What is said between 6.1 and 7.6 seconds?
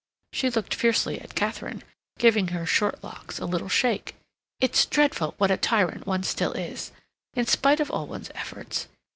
still is, in